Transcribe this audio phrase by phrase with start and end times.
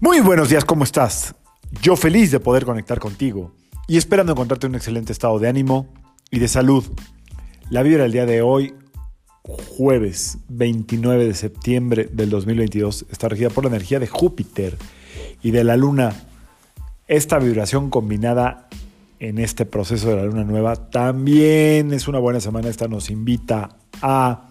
[0.00, 1.34] Muy buenos días, ¿cómo estás?
[1.82, 3.50] Yo feliz de poder conectar contigo
[3.88, 5.92] y esperando encontrarte en un excelente estado de ánimo
[6.30, 6.84] y de salud.
[7.68, 8.74] La vibra del día de hoy,
[9.42, 14.76] jueves 29 de septiembre del 2022, está regida por la energía de Júpiter
[15.42, 16.14] y de la luna.
[17.08, 18.68] Esta vibración combinada
[19.18, 22.68] en este proceso de la luna nueva también es una buena semana.
[22.68, 23.70] Esta nos invita
[24.00, 24.50] a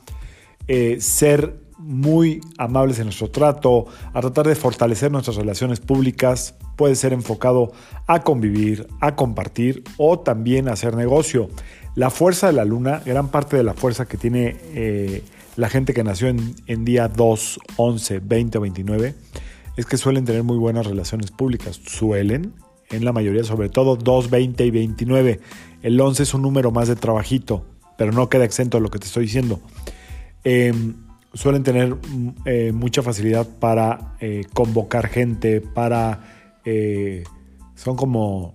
[0.68, 6.96] eh, ser muy amables en nuestro trato, a tratar de fortalecer nuestras relaciones públicas, puede
[6.96, 7.72] ser enfocado
[8.08, 11.50] a convivir, a compartir o también a hacer negocio.
[11.96, 15.24] La fuerza de la luna, gran parte de la fuerza que tiene eh,
[15.56, 19.16] la gente que nació en, en, día 2, 11, 20 o 29,
[19.76, 21.80] es que suelen tener muy buenas relaciones públicas.
[21.84, 22.54] Suelen,
[22.90, 25.40] en la mayoría, sobre todo 2, 20 y 29.
[25.82, 27.66] El 11 es un número más de trabajito,
[27.98, 29.60] pero no queda exento de lo que te estoy diciendo.
[30.44, 30.74] Eh,
[31.38, 31.96] suelen tener
[32.46, 36.60] eh, mucha facilidad para eh, convocar gente, para...
[36.66, 37.24] Eh,
[37.76, 38.54] son como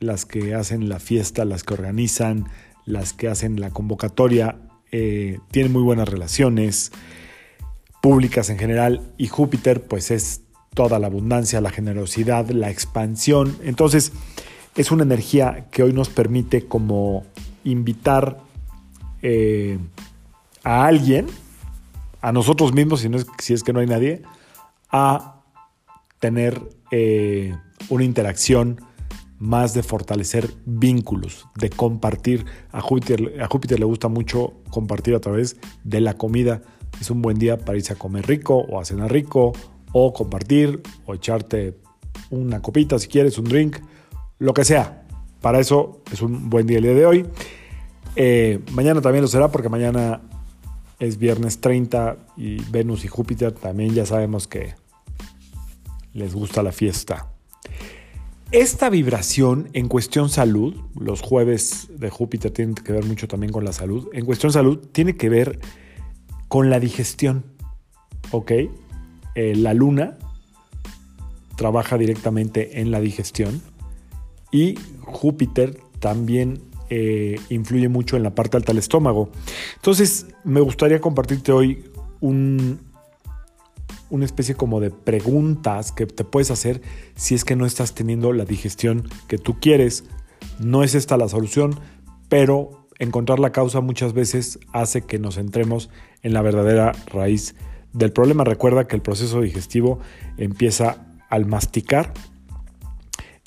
[0.00, 2.48] las que hacen la fiesta, las que organizan,
[2.86, 4.58] las que hacen la convocatoria,
[4.90, 6.92] tienen muy buenas relaciones
[8.02, 10.42] públicas en general y Júpiter pues es
[10.74, 13.56] toda la abundancia, la generosidad, la expansión.
[13.64, 14.12] Entonces
[14.76, 17.24] es una energía que hoy nos permite como
[17.64, 18.38] invitar
[20.62, 21.26] a alguien
[22.22, 23.06] a nosotros mismos,
[23.38, 24.22] si, es que no hay nadie,
[24.90, 25.42] a
[26.20, 27.54] tener eh,
[27.88, 28.80] una interacción
[29.38, 32.46] más de fortalecer vínculos, de compartir.
[32.70, 36.62] A Júpiter, a Júpiter le gusta mucho compartir a través de la comida.
[37.00, 39.52] Es un buen día para irse a comer rico o a cenar rico
[39.90, 41.76] o compartir o echarte
[42.30, 43.78] una copita si quieres, un drink,
[44.38, 45.06] lo que sea.
[45.40, 47.26] Para eso es un buen día el día de hoy.
[48.14, 50.20] Eh, mañana también lo será porque mañana
[51.02, 54.76] es viernes 30 y Venus y Júpiter también ya sabemos que
[56.12, 57.32] les gusta la fiesta.
[58.52, 63.64] Esta vibración en cuestión salud, los jueves de Júpiter tienen que ver mucho también con
[63.64, 65.58] la salud, en cuestión salud tiene que ver
[66.46, 67.46] con la digestión,
[68.30, 68.52] ¿ok?
[69.34, 70.18] Eh, la luna
[71.56, 73.60] trabaja directamente en la digestión
[74.52, 76.62] y Júpiter también
[76.94, 79.30] eh, influye mucho en la parte alta del estómago.
[79.76, 81.84] Entonces, me gustaría compartirte hoy
[82.20, 82.80] un,
[84.10, 86.82] una especie como de preguntas que te puedes hacer
[87.14, 90.04] si es que no estás teniendo la digestión que tú quieres.
[90.58, 91.80] No es esta la solución,
[92.28, 95.88] pero encontrar la causa muchas veces hace que nos centremos
[96.20, 97.54] en la verdadera raíz
[97.94, 98.44] del problema.
[98.44, 99.98] Recuerda que el proceso digestivo
[100.36, 102.12] empieza al masticar.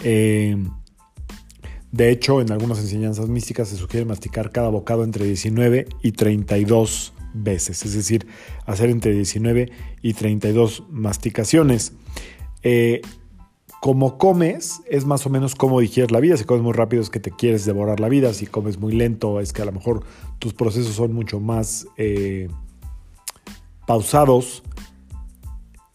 [0.04, 0.58] Eh,
[1.96, 7.14] de hecho, en algunas enseñanzas místicas se sugiere masticar cada bocado entre 19 y 32
[7.34, 8.28] veces, es decir,
[8.66, 11.94] hacer entre 19 y 32 masticaciones.
[12.64, 13.02] Eh,
[13.80, 16.36] como comes, es más o menos como digieres la vida.
[16.36, 18.34] Si comes muy rápido es que te quieres devorar la vida.
[18.34, 20.04] Si comes muy lento es que a lo mejor
[20.40, 22.50] tus procesos son mucho más eh,
[23.88, 24.64] pausados.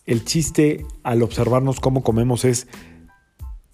[0.07, 2.69] El chiste al observarnos cómo comemos es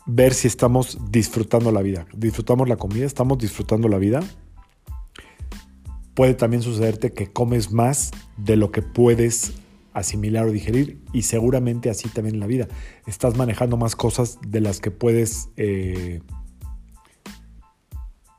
[0.06, 2.06] ver si estamos disfrutando la vida.
[2.16, 3.04] ¿Disfrutamos la comida?
[3.04, 4.20] ¿Estamos disfrutando la vida?
[6.14, 9.52] Puede también sucederte que comes más de lo que puedes
[9.92, 12.68] asimilar o digerir y seguramente así también en la vida.
[13.06, 16.20] Estás manejando más cosas de las que puedes, eh,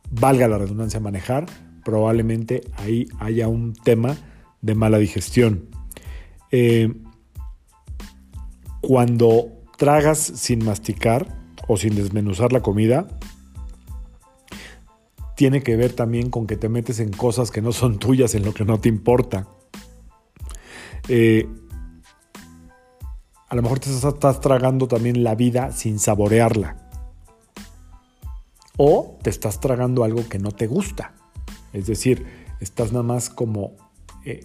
[0.10, 1.46] valga la redundancia, manejar.
[1.84, 4.16] Probablemente ahí haya un tema
[4.62, 5.70] de mala digestión.
[6.52, 6.94] Eh,
[8.82, 13.08] cuando tragas sin masticar, o sin desmenuzar la comida,
[15.36, 18.44] tiene que ver también con que te metes en cosas que no son tuyas, en
[18.44, 19.48] lo que no te importa.
[21.08, 21.48] Eh,
[23.48, 26.90] a lo mejor te estás tragando también la vida sin saborearla.
[28.78, 31.14] O te estás tragando algo que no te gusta.
[31.72, 32.26] Es decir,
[32.60, 33.76] estás nada más como
[34.26, 34.42] eh,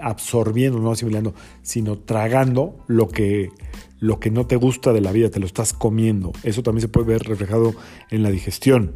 [0.00, 3.50] absorbiendo, no asimilando, sino tragando lo que,
[3.98, 6.32] lo que no te gusta de la vida, te lo estás comiendo.
[6.42, 7.74] Eso también se puede ver reflejado
[8.10, 8.92] en la digestión.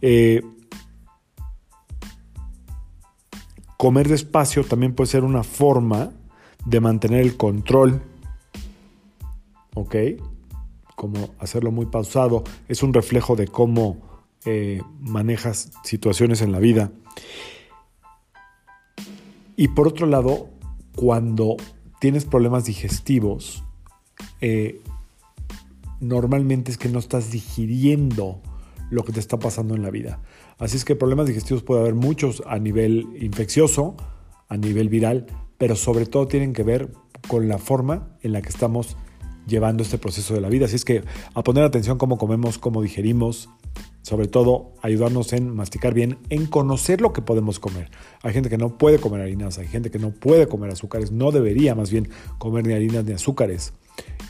[0.00, 0.42] Eh,
[3.76, 6.12] comer despacio también puede ser una forma
[6.64, 8.02] de mantener el control.
[9.74, 9.96] ¿Ok?
[10.94, 12.44] Como hacerlo muy pausado.
[12.68, 14.06] Es un reflejo de cómo
[14.44, 16.92] eh, manejas situaciones en la vida.
[19.56, 20.50] Y por otro lado,
[20.94, 21.56] cuando
[22.00, 23.64] tienes problemas digestivos,
[24.40, 24.80] eh,
[26.00, 28.40] normalmente es que no estás digiriendo
[28.90, 30.20] lo que te está pasando en la vida.
[30.58, 33.96] Así es que problemas digestivos puede haber muchos a nivel infeccioso,
[34.48, 35.26] a nivel viral,
[35.58, 36.92] pero sobre todo tienen que ver
[37.28, 38.96] con la forma en la que estamos
[39.46, 40.66] llevando este proceso de la vida.
[40.66, 41.02] Así es que
[41.34, 43.48] a poner atención cómo comemos, cómo digerimos,
[44.02, 47.90] sobre todo ayudarnos en masticar bien, en conocer lo que podemos comer.
[48.22, 51.32] Hay gente que no puede comer harinas, hay gente que no puede comer azúcares, no
[51.32, 52.08] debería más bien
[52.38, 53.72] comer ni harinas ni azúcares.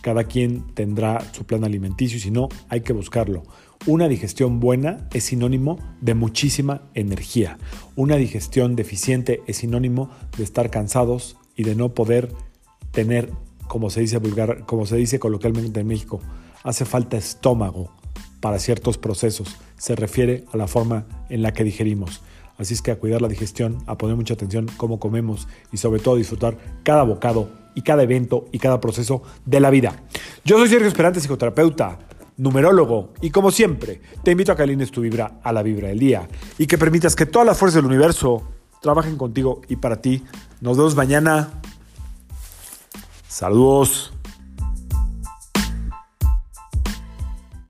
[0.00, 3.42] Cada quien tendrá su plan alimenticio y si no, hay que buscarlo.
[3.86, 7.58] Una digestión buena es sinónimo de muchísima energía.
[7.96, 12.32] Una digestión deficiente es sinónimo de estar cansados y de no poder
[12.92, 13.30] tener,
[13.76, 16.22] como se dice vulgar, como se dice coloquialmente en México,
[16.62, 17.92] hace falta estómago
[18.40, 19.58] para ciertos procesos.
[19.76, 22.22] Se refiere a la forma en la que digerimos.
[22.56, 26.00] Así es que a cuidar la digestión, a poner mucha atención cómo comemos y sobre
[26.00, 30.04] todo disfrutar cada bocado y cada evento y cada proceso de la vida.
[30.42, 31.98] Yo soy Sergio Esperante, psicoterapeuta,
[32.38, 35.98] numerólogo y como siempre te invito a que alines tu vibra a la vibra del
[35.98, 36.26] día
[36.56, 38.42] y que permitas que todas las fuerzas del universo
[38.80, 40.24] trabajen contigo y para ti.
[40.62, 41.60] Nos vemos mañana.
[43.36, 44.15] Saludos.